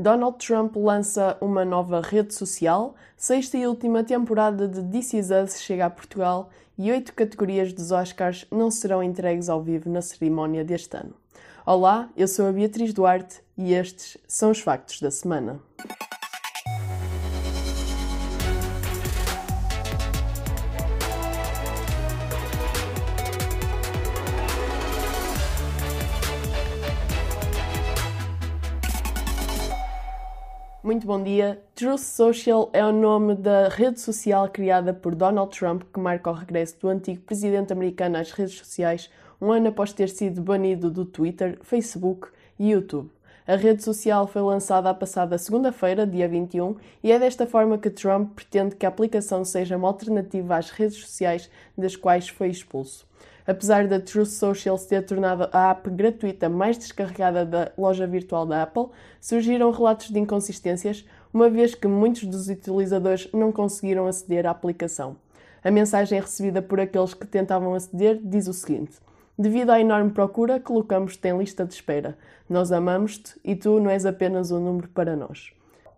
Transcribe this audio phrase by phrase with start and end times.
[0.00, 5.60] Donald Trump lança uma nova rede social, sexta e última temporada de This Is Us
[5.60, 10.64] chega a Portugal e oito categorias dos Oscars não serão entregues ao vivo na cerimónia
[10.64, 11.12] deste ano.
[11.66, 15.60] Olá, eu sou a Beatriz Duarte e estes são os factos da semana.
[30.90, 31.62] Muito bom dia.
[31.76, 36.32] Truth Social é o nome da rede social criada por Donald Trump que marca o
[36.32, 39.08] regresso do antigo presidente americano às redes sociais
[39.40, 42.26] um ano após ter sido banido do Twitter, Facebook
[42.58, 43.08] e YouTube.
[43.46, 47.88] A rede social foi lançada a passada segunda-feira, dia 21, e é desta forma que
[47.88, 51.48] Trump pretende que a aplicação seja uma alternativa às redes sociais
[51.78, 53.08] das quais foi expulso.
[53.50, 58.46] Apesar da Truth Social se ter tornado a app gratuita mais descarregada da loja virtual
[58.46, 58.86] da Apple,
[59.20, 61.04] surgiram relatos de inconsistências,
[61.34, 65.16] uma vez que muitos dos utilizadores não conseguiram aceder à aplicação.
[65.64, 68.98] A mensagem recebida por aqueles que tentavam aceder diz o seguinte:
[69.36, 72.16] Devido à enorme procura, colocamos-te em lista de espera.
[72.48, 75.52] Nós amamos-te e tu não és apenas um número para nós.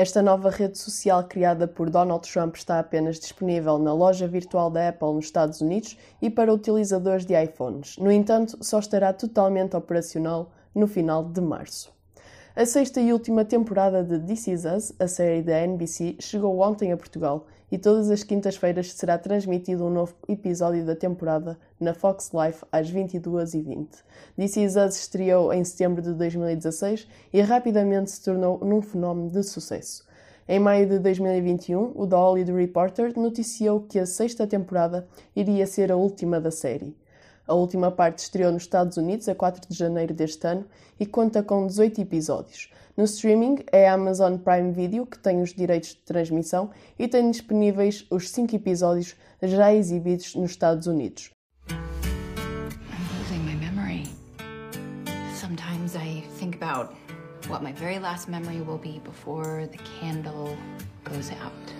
[0.00, 4.90] Esta nova rede social criada por Donald Trump está apenas disponível na loja virtual da
[4.90, 7.96] Apple nos Estados Unidos e para utilizadores de iPhones.
[7.98, 11.92] No entanto, só estará totalmente operacional no final de março.
[12.54, 16.92] A sexta e última temporada de This Is Us, a série da NBC, chegou ontem
[16.92, 22.30] a Portugal e todas as quintas-feiras será transmitido um novo episódio da temporada na Fox
[22.32, 23.86] Life às 22h20.
[24.36, 29.42] This Is Us estreou em setembro de 2016 e rapidamente se tornou num fenómeno de
[29.42, 30.06] sucesso.
[30.48, 35.92] Em maio de 2021, o The Hollywood Reporter noticiou que a sexta temporada iria ser
[35.92, 36.96] a última da série.
[37.48, 40.66] A última parte estreou nos Estados Unidos a 4 de janeiro deste ano
[41.00, 42.70] e conta com 18 episódios.
[42.94, 46.68] No streaming é a Amazon Prime Video que tem os direitos de transmissão
[46.98, 51.30] e tem disponíveis os 5 episódios já exibidos nos Estados Unidos.
[55.34, 56.92] Sometimes I think about
[57.48, 60.54] what my very last memory will be before the candle
[61.04, 61.77] goes out.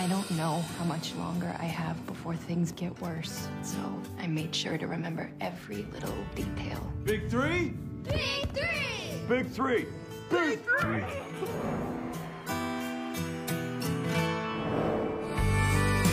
[0.00, 3.76] I don't know how much longer I have before things get worse, so
[4.18, 6.90] I made sure to remember every little detail.
[7.04, 7.74] Big three?
[8.04, 9.20] Big three!
[9.28, 9.86] Big three.
[10.30, 11.04] Big three.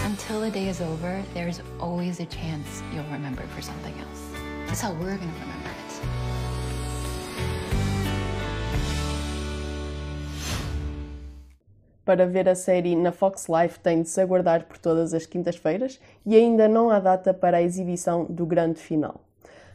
[0.04, 4.22] Until the day is over, there's always a chance you'll remember for something else.
[4.66, 5.67] That's how we're gonna remember
[12.08, 16.00] Para ver a série na Fox Life tem de se aguardar por todas as quintas-feiras
[16.26, 19.20] e ainda não há data para a exibição do grande final.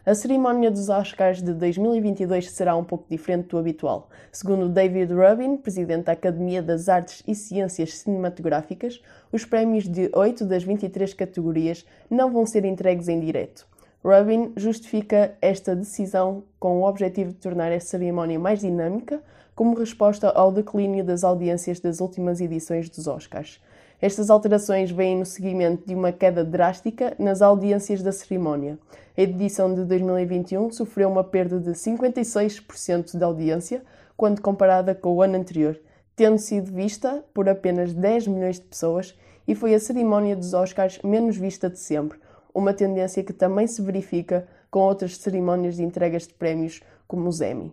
[0.07, 4.09] A cerimónia dos Oscars de 2022 será um pouco diferente do habitual.
[4.33, 10.47] Segundo David Rubin, presidente da Academia das Artes e Ciências Cinematográficas, os prémios de 8
[10.47, 13.67] das 23 categorias não vão ser entregues em direto.
[14.05, 19.23] Rubin justifica esta decisão com o objetivo de tornar a cerimónia mais dinâmica,
[19.55, 23.63] como resposta ao declínio das audiências das últimas edições dos Oscars.
[24.01, 28.77] Estas alterações vêm no seguimento de uma queda drástica nas audiências da cerimónia.
[29.17, 33.85] A edição de 2021 sofreu uma perda de 56% de audiência
[34.17, 35.79] quando comparada com o ano anterior,
[36.17, 40.99] tendo sido vista por apenas 10 milhões de pessoas e foi a cerimónia dos Oscars
[41.05, 42.19] menos vista de sempre,
[42.55, 47.41] uma tendência que também se verifica com outras cerimónias de entregas de prémios como os
[47.41, 47.73] Emmy.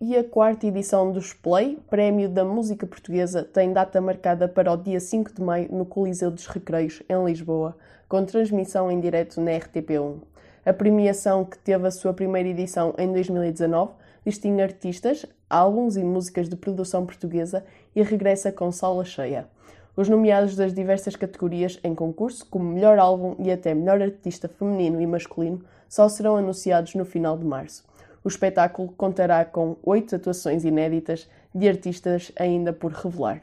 [0.00, 4.76] E a quarta edição do Play, Prémio da Música Portuguesa, tem data marcada para o
[4.76, 7.76] dia 5 de maio no Coliseu dos Recreios, em Lisboa,
[8.06, 10.18] com transmissão em direto na RTP1.
[10.66, 13.92] A premiação, que teve a sua primeira edição em 2019,
[14.24, 17.64] distingue artistas, álbuns e músicas de produção portuguesa
[17.94, 19.48] e regressa com sala cheia.
[19.96, 25.00] Os nomeados das diversas categorias em concurso, como melhor álbum e até melhor artista feminino
[25.00, 27.82] e masculino, só serão anunciados no final de março.
[28.22, 33.40] O espetáculo contará com oito atuações inéditas de artistas ainda por revelar.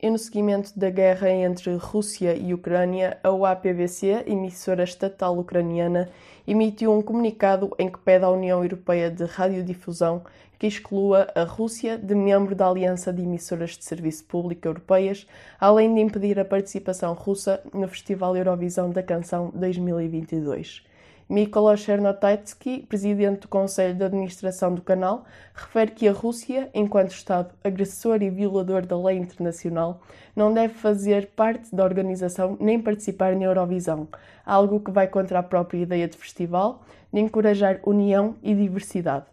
[0.00, 6.10] E no seguimento da guerra entre Rússia e Ucrânia, a UAPVC, emissora estatal ucraniana,
[6.46, 10.22] emitiu um comunicado em que pede à União Europeia de Radiodifusão
[10.58, 15.26] que exclua a Rússia de membro da Aliança de Emissoras de Serviço Público Europeias,
[15.60, 20.82] além de impedir a participação russa no Festival Eurovisão da Canção 2022.
[21.30, 27.54] Mykola Chernotetsky, presidente do Conselho de Administração do canal, refere que a Rússia, enquanto Estado
[27.62, 30.00] agressor e violador da lei internacional,
[30.34, 34.08] não deve fazer parte da organização nem participar na Eurovisão,
[34.44, 36.82] algo que vai contra a própria ideia de festival
[37.12, 39.26] de encorajar união e diversidade.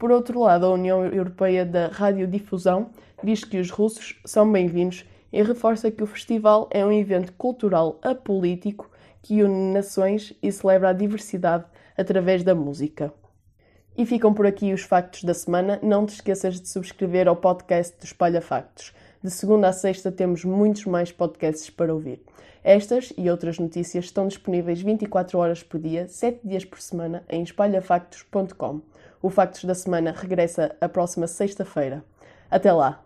[0.00, 2.88] Por outro lado, a União Europeia da Radiodifusão
[3.22, 8.00] diz que os russos são bem-vindos e reforça que o festival é um evento cultural
[8.02, 11.66] apolítico que une nações e celebra a diversidade
[11.98, 13.12] através da música.
[13.94, 15.78] E ficam por aqui os factos da semana.
[15.82, 18.94] Não te esqueças de subscrever ao podcast do Espalha Factos.
[19.22, 22.22] De segunda a sexta temos muitos mais podcasts para ouvir.
[22.64, 27.42] Estas e outras notícias estão disponíveis 24 horas por dia, 7 dias por semana em
[27.42, 28.80] espalhafactos.com.
[29.20, 32.02] O Factos da Semana regressa a próxima sexta-feira.
[32.50, 33.04] Até lá!